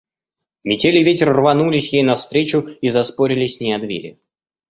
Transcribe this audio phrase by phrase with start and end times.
[0.63, 4.17] Метель и ветер рванулись ей навстречу и заспорили с ней о двери.